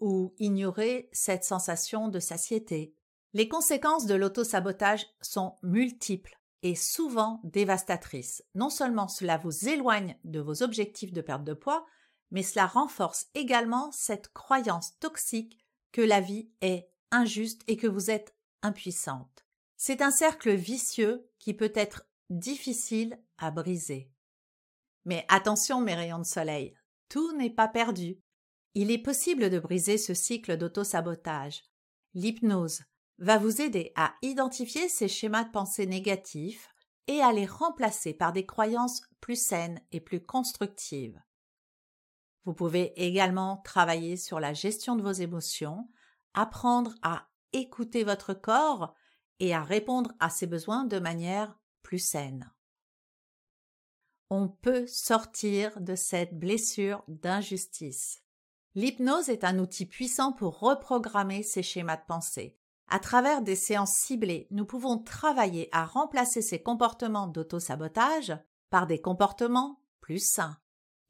ou 0.00 0.34
ignorer 0.38 1.08
cette 1.12 1.44
sensation 1.44 2.08
de 2.08 2.20
satiété. 2.20 2.94
Les 3.32 3.48
conséquences 3.48 4.06
de 4.06 4.14
l'auto-sabotage 4.14 5.06
sont 5.20 5.56
multiples 5.62 6.38
est 6.62 6.74
souvent 6.74 7.40
dévastatrice. 7.44 8.42
Non 8.54 8.70
seulement 8.70 9.08
cela 9.08 9.36
vous 9.38 9.68
éloigne 9.68 10.16
de 10.24 10.40
vos 10.40 10.62
objectifs 10.62 11.12
de 11.12 11.20
perte 11.20 11.44
de 11.44 11.52
poids, 11.52 11.86
mais 12.30 12.42
cela 12.42 12.66
renforce 12.66 13.26
également 13.34 13.92
cette 13.92 14.32
croyance 14.32 14.98
toxique 14.98 15.58
que 15.92 16.00
la 16.00 16.20
vie 16.20 16.50
est 16.62 16.90
injuste 17.10 17.62
et 17.66 17.76
que 17.76 17.86
vous 17.86 18.10
êtes 18.10 18.34
impuissante. 18.62 19.44
C'est 19.76 20.02
un 20.02 20.10
cercle 20.10 20.54
vicieux 20.54 21.28
qui 21.38 21.54
peut 21.54 21.72
être 21.74 22.06
difficile 22.30 23.20
à 23.38 23.50
briser. 23.50 24.10
Mais 25.04 25.24
attention 25.28 25.80
mes 25.80 25.94
rayons 25.94 26.18
de 26.18 26.24
soleil, 26.24 26.74
tout 27.08 27.32
n'est 27.36 27.50
pas 27.50 27.68
perdu. 27.68 28.20
Il 28.74 28.90
est 28.90 29.02
possible 29.02 29.50
de 29.50 29.58
briser 29.58 29.98
ce 29.98 30.14
cycle 30.14 30.56
d'auto-sabotage. 30.56 31.62
L'hypnose, 32.14 32.82
va 33.18 33.38
vous 33.38 33.62
aider 33.62 33.92
à 33.96 34.14
identifier 34.22 34.88
ces 34.88 35.08
schémas 35.08 35.44
de 35.44 35.50
pensée 35.50 35.86
négatifs 35.86 36.68
et 37.06 37.20
à 37.20 37.32
les 37.32 37.46
remplacer 37.46 38.12
par 38.12 38.32
des 38.32 38.44
croyances 38.44 39.02
plus 39.20 39.40
saines 39.40 39.80
et 39.92 40.00
plus 40.00 40.24
constructives. 40.24 41.20
Vous 42.44 42.54
pouvez 42.54 42.92
également 42.96 43.58
travailler 43.58 44.16
sur 44.16 44.38
la 44.38 44.52
gestion 44.52 44.96
de 44.96 45.02
vos 45.02 45.12
émotions, 45.12 45.88
apprendre 46.34 46.94
à 47.02 47.28
écouter 47.52 48.04
votre 48.04 48.34
corps 48.34 48.94
et 49.40 49.54
à 49.54 49.62
répondre 49.62 50.12
à 50.20 50.30
ses 50.30 50.46
besoins 50.46 50.84
de 50.84 50.98
manière 50.98 51.58
plus 51.82 51.98
saine. 51.98 52.50
On 54.30 54.48
peut 54.48 54.86
sortir 54.86 55.80
de 55.80 55.94
cette 55.94 56.38
blessure 56.38 57.04
d'injustice. 57.08 58.22
L'hypnose 58.74 59.28
est 59.28 59.44
un 59.44 59.58
outil 59.58 59.86
puissant 59.86 60.32
pour 60.32 60.58
reprogrammer 60.58 61.42
ces 61.42 61.62
schémas 61.62 61.96
de 61.96 62.06
pensée 62.06 62.56
à 62.88 62.98
travers 62.98 63.42
des 63.42 63.56
séances 63.56 63.94
ciblées, 63.94 64.46
nous 64.50 64.64
pouvons 64.64 64.98
travailler 64.98 65.68
à 65.72 65.84
remplacer 65.84 66.40
ces 66.40 66.62
comportements 66.62 67.26
d'auto-sabotage 67.26 68.36
par 68.70 68.86
des 68.86 69.00
comportements 69.00 69.80
plus 70.00 70.24
sains. 70.24 70.56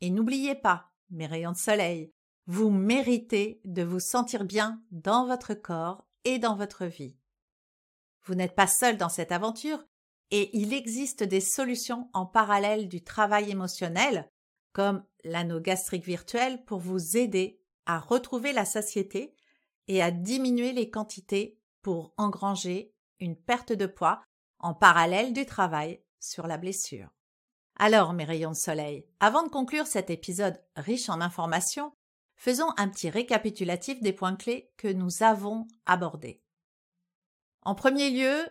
Et 0.00 0.10
n'oubliez 0.10 0.54
pas, 0.54 0.90
mes 1.10 1.26
rayons 1.26 1.52
de 1.52 1.56
soleil, 1.56 2.12
vous 2.46 2.70
méritez 2.70 3.60
de 3.64 3.82
vous 3.82 4.00
sentir 4.00 4.44
bien 4.44 4.82
dans 4.90 5.26
votre 5.26 5.54
corps 5.54 6.06
et 6.24 6.38
dans 6.38 6.56
votre 6.56 6.86
vie. 6.86 7.16
Vous 8.24 8.34
n'êtes 8.34 8.54
pas 8.54 8.66
seul 8.66 8.96
dans 8.96 9.08
cette 9.08 9.32
aventure 9.32 9.84
et 10.30 10.56
il 10.56 10.72
existe 10.72 11.22
des 11.22 11.40
solutions 11.40 12.10
en 12.12 12.26
parallèle 12.26 12.88
du 12.88 13.02
travail 13.02 13.50
émotionnel, 13.50 14.28
comme 14.72 15.04
l'anneau 15.24 15.60
gastrique 15.60 16.04
virtuel 16.04 16.64
pour 16.64 16.80
vous 16.80 17.16
aider 17.16 17.60
à 17.86 17.98
retrouver 17.98 18.52
la 18.52 18.64
satiété 18.64 19.34
et 19.88 20.02
à 20.02 20.10
diminuer 20.10 20.72
les 20.72 20.90
quantités 20.90 21.58
pour 21.82 22.12
engranger 22.16 22.92
une 23.20 23.36
perte 23.36 23.72
de 23.72 23.86
poids 23.86 24.22
en 24.58 24.74
parallèle 24.74 25.32
du 25.32 25.46
travail 25.46 26.02
sur 26.18 26.46
la 26.46 26.58
blessure. 26.58 27.08
Alors, 27.78 28.12
mes 28.12 28.24
rayons 28.24 28.50
de 28.50 28.56
soleil, 28.56 29.06
avant 29.20 29.42
de 29.42 29.48
conclure 29.48 29.86
cet 29.86 30.10
épisode 30.10 30.60
riche 30.76 31.08
en 31.08 31.20
informations, 31.20 31.92
faisons 32.34 32.72
un 32.76 32.88
petit 32.88 33.10
récapitulatif 33.10 34.00
des 34.00 34.12
points 34.12 34.36
clés 34.36 34.70
que 34.76 34.88
nous 34.88 35.22
avons 35.22 35.68
abordés. 35.84 36.42
En 37.62 37.74
premier 37.74 38.10
lieu, 38.10 38.48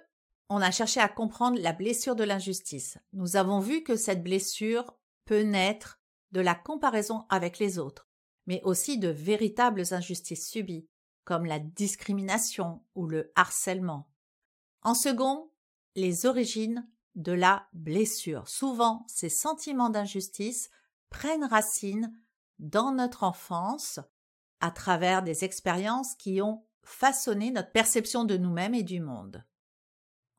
on 0.49 0.61
a 0.61 0.71
cherché 0.71 0.99
à 0.99 1.07
comprendre 1.07 1.59
la 1.59 1.73
blessure 1.73 2.15
de 2.15 2.23
l'injustice. 2.23 2.97
Nous 3.13 3.35
avons 3.35 3.59
vu 3.59 3.83
que 3.83 3.95
cette 3.95 4.23
blessure 4.23 4.95
peut 5.25 5.41
naître 5.41 5.99
de 6.31 6.41
la 6.41 6.55
comparaison 6.55 7.25
avec 7.29 7.59
les 7.59 7.79
autres, 7.79 8.07
mais 8.45 8.61
aussi 8.63 8.97
de 8.99 9.07
véritables 9.07 9.83
injustices 9.91 10.49
subies, 10.49 10.87
comme 11.23 11.45
la 11.45 11.59
discrimination 11.59 12.83
ou 12.93 13.07
le 13.07 13.31
harcèlement. 13.35 14.07
En 14.83 14.93
second, 14.93 15.49
les 15.95 16.25
origines 16.25 16.87
de 17.15 17.31
la 17.31 17.67
blessure. 17.73 18.47
Souvent, 18.47 19.05
ces 19.07 19.29
sentiments 19.29 19.89
d'injustice 19.89 20.69
prennent 21.09 21.45
racine 21.45 22.13
dans 22.59 22.91
notre 22.91 23.23
enfance 23.23 23.99
à 24.59 24.71
travers 24.71 25.23
des 25.23 25.43
expériences 25.43 26.15
qui 26.15 26.41
ont 26.41 26.65
façonné 26.83 27.51
notre 27.51 27.71
perception 27.71 28.25
de 28.25 28.37
nous-mêmes 28.37 28.75
et 28.75 28.83
du 28.83 28.99
monde. 28.99 29.43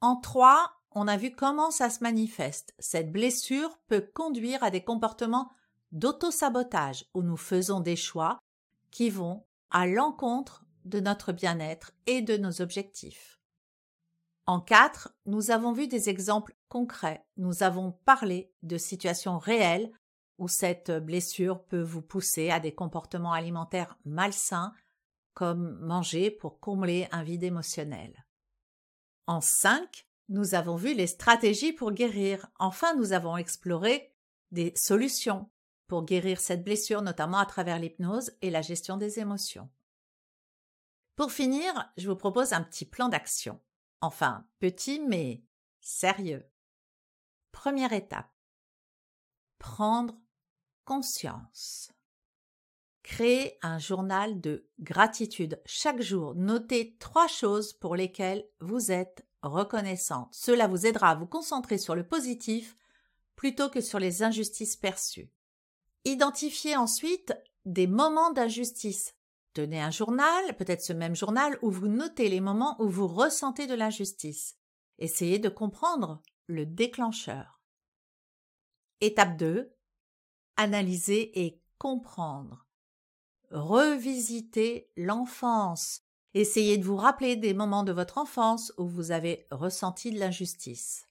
En 0.01 0.17
trois, 0.17 0.73
on 0.91 1.09
a 1.09 1.17
vu 1.17 1.33
comment 1.33 1.71
ça 1.71 1.91
se 1.91 2.03
manifeste. 2.03 2.75
Cette 2.79 3.13
blessure 3.13 3.79
peut 3.87 4.09
conduire 4.15 4.63
à 4.63 4.71
des 4.71 4.85
comportements 4.85 5.51
d'auto-sabotage 5.93 7.05
où 7.15 7.23
nous 7.23 7.37
faisons 7.37 7.81
des 7.81 7.97
choix 7.97 8.39
qui 8.91 9.11
vont 9.11 9.45
à 9.71 9.87
l'encontre 9.87 10.65
de 10.85 11.01
notre 11.01 11.33
bien-être 11.33 11.93
et 12.07 12.23
de 12.23 12.37
nos 12.37 12.63
objectifs. 12.63 13.41
En 14.47 14.61
quatre, 14.61 15.13
nous 15.27 15.51
avons 15.51 15.73
vu 15.73 15.89
des 15.89 16.09
exemples 16.09 16.55
concrets, 16.69 17.27
nous 17.37 17.63
avons 17.63 17.93
parlé 18.05 18.53
de 18.63 18.79
situations 18.79 19.39
réelles 19.39 19.91
où 20.39 20.49
cette 20.49 20.93
blessure 20.93 21.65
peut 21.65 21.83
vous 21.83 22.03
pousser 22.03 22.51
à 22.51 22.61
des 22.61 22.75
comportements 22.75 23.33
alimentaires 23.33 23.99
malsains, 24.05 24.73
comme 25.35 25.79
manger 25.81 26.31
pour 26.31 26.61
combler 26.61 27.09
un 27.11 27.23
vide 27.23 27.43
émotionnel. 27.43 28.26
En 29.27 29.41
cinq, 29.41 30.09
nous 30.29 30.55
avons 30.55 30.77
vu 30.77 30.95
les 30.95 31.07
stratégies 31.07 31.73
pour 31.73 31.93
guérir. 31.93 32.49
Enfin, 32.59 32.95
nous 32.95 33.13
avons 33.13 33.37
exploré 33.37 34.13
des 34.51 34.73
solutions 34.77 35.51
pour 35.87 36.05
guérir 36.05 36.41
cette 36.41 36.65
blessure, 36.65 37.03
notamment 37.03 37.39
à 37.39 37.47
travers 37.47 37.79
l'hypnose 37.79 38.33
et 38.43 38.51
la 38.51 38.63
gestion 38.63 38.97
des 38.97 39.19
émotions. 39.19 39.71
Pour 41.15 41.33
finir, 41.33 41.93
je 41.97 42.09
vous 42.09 42.17
propose 42.17 42.53
un 42.53 42.63
petit 42.63 42.85
plan 42.85 43.09
d'action. 43.09 43.61
Enfin, 44.01 44.47
petit 44.59 45.01
mais 45.01 45.43
sérieux. 45.81 46.49
Première 47.53 47.93
étape. 47.93 48.31
Prendre 49.59 50.15
conscience. 50.85 51.91
Créez 53.07 53.57
un 53.63 53.79
journal 53.79 54.41
de 54.41 54.67
gratitude. 54.81 55.63
Chaque 55.65 56.03
jour, 56.03 56.35
notez 56.35 56.97
trois 56.99 57.29
choses 57.29 57.73
pour 57.73 57.95
lesquelles 57.95 58.45
vous 58.59 58.91
êtes 58.91 59.25
reconnaissante. 59.43 60.29
Cela 60.33 60.67
vous 60.67 60.87
aidera 60.87 61.11
à 61.11 61.15
vous 61.15 61.29
concentrer 61.29 61.79
sur 61.79 61.95
le 61.95 62.05
positif 62.05 62.77
plutôt 63.37 63.71
que 63.71 63.81
sur 63.81 64.01
les 64.01 64.25
injustices 64.25 64.75
perçues. 64.75 65.31
Identifiez 66.05 66.77
ensuite 66.77 67.33
des 67.65 67.87
moments 67.87 68.33
d'injustice. 68.33 69.15
Tenez 69.53 69.81
un 69.81 69.93
journal, 69.93 70.57
peut-être 70.57 70.83
ce 70.83 70.93
même 70.93 71.15
journal, 71.15 71.61
où 71.63 71.71
vous 71.71 71.87
notez 71.87 72.29
les 72.29 72.41
moments 72.41 72.75
où 72.83 72.89
vous 72.89 73.07
ressentez 73.07 73.69
de 73.69 73.75
l'injustice. 73.75 74.57
Essayez 74.99 75.39
de 75.39 75.49
comprendre 75.49 76.23
le 76.49 76.67
déclencheur. 76.67 77.61
Étape 79.01 79.37
2. 79.37 79.73
Analyser 80.57 81.47
et 81.47 81.63
comprendre 81.79 82.66
revisiter 83.57 84.91
l'enfance. 84.97 86.03
Essayez 86.35 86.77
de 86.77 86.85
vous 86.85 86.97
rappeler 86.97 87.37
des 87.37 87.55
moments 87.55 87.83
de 87.83 87.93
votre 87.93 88.19
enfance 88.19 88.73
où 88.77 88.87
vous 88.87 89.11
avez 89.11 89.47
ressenti 89.51 90.11
de 90.11 90.19
l'injustice. 90.19 91.09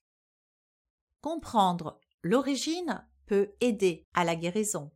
Comprendre 1.22 2.00
l'origine 2.22 3.04
peut 3.26 3.56
aider 3.60 4.06
à 4.14 4.24
la 4.24 4.36
guérison. 4.36 4.92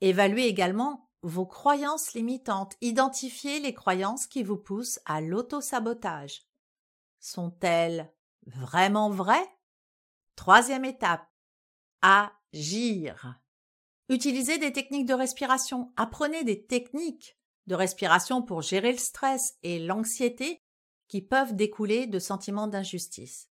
Évaluez 0.00 0.46
également 0.46 1.10
vos 1.22 1.44
croyances 1.44 2.14
limitantes. 2.14 2.74
Identifiez 2.80 3.60
les 3.60 3.74
croyances 3.74 4.26
qui 4.26 4.42
vous 4.42 4.56
poussent 4.56 5.00
à 5.04 5.20
l'autosabotage. 5.20 6.46
Sont-elles 7.18 8.10
vraiment 8.46 9.10
vraies? 9.10 9.48
Troisième 10.36 10.86
étape. 10.86 11.28
Agir. 12.00 13.38
Utilisez 14.10 14.58
des 14.58 14.72
techniques 14.72 15.06
de 15.06 15.14
respiration. 15.14 15.92
Apprenez 15.96 16.42
des 16.42 16.66
techniques 16.66 17.38
de 17.68 17.76
respiration 17.76 18.42
pour 18.42 18.60
gérer 18.60 18.90
le 18.90 18.98
stress 18.98 19.56
et 19.62 19.78
l'anxiété 19.78 20.60
qui 21.06 21.22
peuvent 21.22 21.54
découler 21.54 22.08
de 22.08 22.18
sentiments 22.18 22.66
d'injustice. 22.66 23.48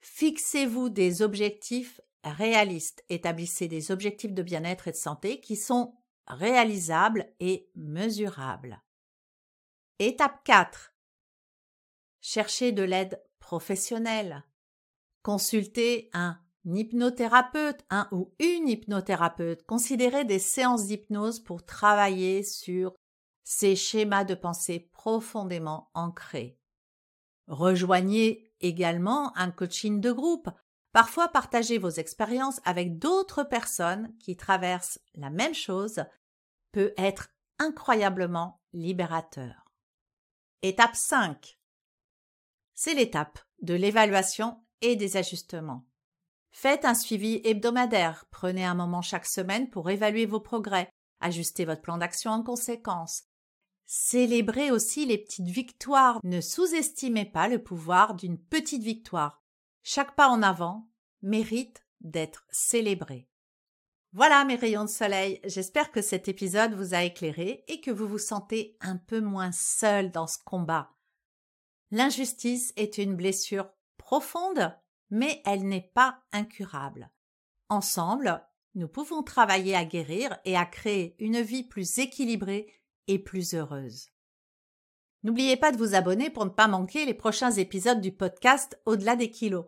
Fixez-vous 0.00 0.90
des 0.90 1.22
objectifs 1.22 2.02
réalistes. 2.24 3.04
Établissez 3.08 3.68
des 3.68 3.90
objectifs 3.90 4.34
de 4.34 4.42
bien-être 4.42 4.86
et 4.86 4.92
de 4.92 4.96
santé 4.96 5.40
qui 5.40 5.56
sont 5.56 5.94
réalisables 6.26 7.32
et 7.40 7.70
mesurables. 7.74 8.82
Étape 9.98 10.44
4. 10.44 10.92
Cherchez 12.20 12.72
de 12.72 12.82
l'aide 12.82 13.22
professionnelle. 13.38 14.44
Consultez 15.22 16.10
un 16.12 16.38
hypnothérapeute, 16.74 17.84
un 17.90 18.08
ou 18.10 18.34
une 18.38 18.68
hypnothérapeute, 18.68 19.64
considérez 19.66 20.24
des 20.24 20.38
séances 20.38 20.86
d'hypnose 20.86 21.40
pour 21.40 21.64
travailler 21.64 22.42
sur 22.42 22.94
ces 23.44 23.76
schémas 23.76 24.24
de 24.24 24.34
pensée 24.34 24.90
profondément 24.92 25.90
ancrés. 25.94 26.58
Rejoignez 27.46 28.52
également 28.60 29.36
un 29.36 29.50
coaching 29.50 30.00
de 30.00 30.10
groupe. 30.10 30.50
Parfois, 30.92 31.28
partagez 31.28 31.78
vos 31.78 31.90
expériences 31.90 32.60
avec 32.64 32.98
d'autres 32.98 33.44
personnes 33.44 34.16
qui 34.18 34.36
traversent 34.36 34.98
la 35.14 35.30
même 35.30 35.54
chose 35.54 36.02
peut 36.72 36.92
être 36.96 37.28
incroyablement 37.58 38.60
libérateur. 38.72 39.70
Étape 40.62 40.96
5. 40.96 41.58
C'est 42.74 42.94
l'étape 42.94 43.38
de 43.62 43.74
l'évaluation 43.74 44.60
et 44.80 44.96
des 44.96 45.16
ajustements. 45.16 45.86
Faites 46.58 46.86
un 46.86 46.94
suivi 46.94 47.42
hebdomadaire, 47.44 48.24
prenez 48.30 48.64
un 48.64 48.74
moment 48.74 49.02
chaque 49.02 49.26
semaine 49.26 49.68
pour 49.68 49.90
évaluer 49.90 50.24
vos 50.24 50.40
progrès, 50.40 50.88
ajustez 51.20 51.66
votre 51.66 51.82
plan 51.82 51.98
d'action 51.98 52.30
en 52.30 52.42
conséquence. 52.42 53.24
Célébrez 53.84 54.70
aussi 54.70 55.04
les 55.04 55.18
petites 55.18 55.50
victoires, 55.50 56.18
ne 56.24 56.40
sous-estimez 56.40 57.26
pas 57.26 57.48
le 57.48 57.62
pouvoir 57.62 58.14
d'une 58.14 58.38
petite 58.38 58.82
victoire. 58.82 59.44
Chaque 59.82 60.16
pas 60.16 60.30
en 60.30 60.42
avant 60.42 60.88
mérite 61.20 61.84
d'être 62.00 62.46
célébré. 62.50 63.28
Voilà 64.14 64.46
mes 64.46 64.56
rayons 64.56 64.84
de 64.84 64.88
soleil, 64.88 65.42
j'espère 65.44 65.92
que 65.92 66.00
cet 66.00 66.26
épisode 66.26 66.72
vous 66.72 66.94
a 66.94 67.02
éclairé 67.02 67.66
et 67.68 67.82
que 67.82 67.90
vous 67.90 68.08
vous 68.08 68.16
sentez 68.16 68.78
un 68.80 68.96
peu 68.96 69.20
moins 69.20 69.52
seul 69.52 70.10
dans 70.10 70.26
ce 70.26 70.38
combat. 70.42 70.96
L'injustice 71.90 72.72
est 72.76 72.96
une 72.96 73.14
blessure 73.14 73.68
profonde 73.98 74.74
mais 75.10 75.42
elle 75.44 75.66
n'est 75.66 75.90
pas 75.94 76.20
incurable. 76.32 77.10
Ensemble, 77.68 78.44
nous 78.74 78.88
pouvons 78.88 79.22
travailler 79.22 79.74
à 79.74 79.84
guérir 79.84 80.36
et 80.44 80.56
à 80.56 80.66
créer 80.66 81.16
une 81.18 81.40
vie 81.40 81.64
plus 81.64 81.98
équilibrée 81.98 82.72
et 83.08 83.18
plus 83.18 83.54
heureuse. 83.54 84.08
N'oubliez 85.22 85.56
pas 85.56 85.72
de 85.72 85.78
vous 85.78 85.94
abonner 85.94 86.30
pour 86.30 86.44
ne 86.44 86.50
pas 86.50 86.68
manquer 86.68 87.04
les 87.04 87.14
prochains 87.14 87.52
épisodes 87.52 88.00
du 88.00 88.12
podcast 88.12 88.80
Au-delà 88.84 89.16
des 89.16 89.30
kilos. 89.30 89.64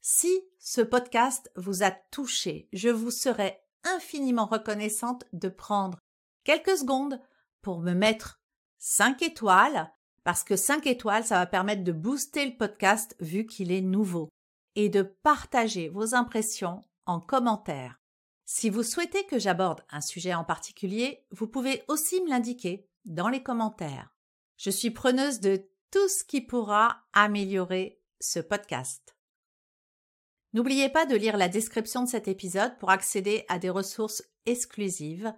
Si 0.00 0.30
ce 0.58 0.80
podcast 0.80 1.50
vous 1.56 1.82
a 1.82 1.90
touché, 1.90 2.68
je 2.72 2.88
vous 2.88 3.10
serais 3.10 3.64
infiniment 3.84 4.46
reconnaissante 4.46 5.24
de 5.32 5.48
prendre 5.48 5.98
quelques 6.44 6.76
secondes 6.76 7.20
pour 7.62 7.80
me 7.80 7.92
mettre 7.92 8.40
5 8.78 9.22
étoiles, 9.22 9.92
parce 10.22 10.44
que 10.44 10.56
5 10.56 10.86
étoiles, 10.86 11.24
ça 11.24 11.38
va 11.38 11.46
permettre 11.46 11.84
de 11.84 11.92
booster 11.92 12.46
le 12.46 12.56
podcast 12.56 13.16
vu 13.20 13.46
qu'il 13.46 13.72
est 13.72 13.80
nouveau 13.80 14.28
et 14.76 14.88
de 14.88 15.02
partager 15.02 15.88
vos 15.88 16.14
impressions 16.14 16.82
en 17.06 17.20
commentaire. 17.20 18.00
Si 18.46 18.68
vous 18.68 18.82
souhaitez 18.82 19.24
que 19.26 19.38
j'aborde 19.38 19.82
un 19.90 20.00
sujet 20.00 20.34
en 20.34 20.44
particulier, 20.44 21.24
vous 21.30 21.46
pouvez 21.46 21.84
aussi 21.88 22.20
me 22.20 22.28
l'indiquer 22.28 22.88
dans 23.04 23.28
les 23.28 23.42
commentaires. 23.42 24.14
Je 24.56 24.70
suis 24.70 24.90
preneuse 24.90 25.40
de 25.40 25.68
tout 25.90 26.08
ce 26.08 26.24
qui 26.24 26.40
pourra 26.40 27.02
améliorer 27.12 28.00
ce 28.20 28.40
podcast. 28.40 29.16
N'oubliez 30.52 30.88
pas 30.88 31.06
de 31.06 31.14
lire 31.14 31.36
la 31.36 31.48
description 31.48 32.02
de 32.02 32.08
cet 32.08 32.26
épisode 32.26 32.76
pour 32.78 32.90
accéder 32.90 33.44
à 33.48 33.58
des 33.58 33.70
ressources 33.70 34.22
exclusives. 34.46 35.32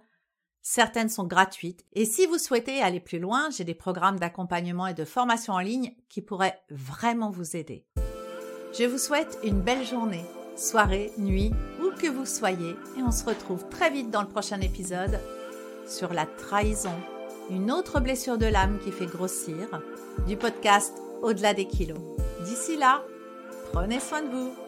Certaines 0.63 1.09
sont 1.09 1.27
gratuites 1.27 1.85
et 1.91 2.05
si 2.05 2.25
vous 2.25 2.37
souhaitez 2.37 2.81
aller 2.81 2.99
plus 2.99 3.19
loin, 3.19 3.49
j'ai 3.51 3.63
des 3.63 3.75
programmes 3.75 4.19
d'accompagnement 4.19 4.87
et 4.87 4.93
de 4.93 5.05
formation 5.05 5.53
en 5.53 5.59
ligne 5.59 5.93
qui 6.09 6.21
pourraient 6.21 6.63
vraiment 6.69 7.29
vous 7.29 7.55
aider. 7.55 7.85
Je 8.75 8.85
vous 8.85 8.97
souhaite 8.97 9.37
une 9.43 9.61
belle 9.61 9.85
journée, 9.85 10.25
soirée, 10.55 11.11
nuit, 11.19 11.51
où 11.79 11.91
que 11.95 12.07
vous 12.07 12.25
soyez, 12.25 12.75
et 12.97 13.03
on 13.03 13.11
se 13.11 13.23
retrouve 13.23 13.63
très 13.69 13.91
vite 13.91 14.09
dans 14.09 14.23
le 14.23 14.27
prochain 14.27 14.59
épisode 14.61 15.19
sur 15.87 16.11
la 16.11 16.25
trahison, 16.25 16.95
une 17.51 17.71
autre 17.71 17.99
blessure 17.99 18.39
de 18.39 18.47
l'âme 18.47 18.79
qui 18.83 18.91
fait 18.91 19.05
grossir, 19.05 19.79
du 20.25 20.37
podcast 20.37 20.93
Au-delà 21.21 21.53
des 21.53 21.65
kilos. 21.65 21.99
D'ici 22.45 22.75
là, 22.75 23.03
prenez 23.71 23.99
soin 23.99 24.23
de 24.23 24.29
vous. 24.29 24.62